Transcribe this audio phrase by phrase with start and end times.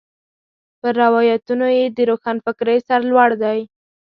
[0.79, 3.59] پر روایتونو یې د روښنفکرۍ سر لوړ دی.